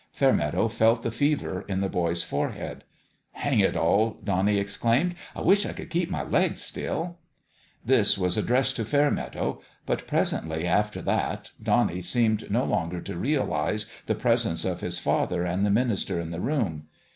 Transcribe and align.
Fairmeadow 0.11 0.67
felt 0.67 1.03
the 1.03 1.11
fever 1.11 1.61
in 1.67 1.81
the 1.81 1.87
boy's 1.87 2.23
fore 2.23 2.53
head." 2.53 2.83
Hang 3.33 3.59
it 3.59 3.75
all!" 3.77 4.17
Bonnie 4.25 4.57
exclaimed." 4.57 5.13
I 5.35 5.41
wish 5.41 5.63
I 5.63 5.73
could 5.73 5.91
keep 5.91 6.09
my 6.09 6.23
legs 6.23 6.59
still!" 6.59 7.19
This 7.85 8.17
was 8.17 8.35
addressed 8.35 8.77
to 8.77 8.83
Fairmeadow; 8.83 9.61
but 9.85 10.07
pres 10.07 10.33
ently 10.33 10.65
after 10.65 11.03
that 11.03 11.51
Bonnie 11.59 12.01
seemed 12.01 12.49
no 12.49 12.63
longer 12.65 12.99
to 13.01 13.15
realize 13.15 13.85
the 14.07 14.15
presence 14.15 14.65
of 14.65 14.81
his 14.81 14.97
father 14.97 15.45
and 15.45 15.63
the 15.63 15.69
minister 15.69 16.19
in 16.19 16.31
the 16.31 16.41
room. 16.41 16.87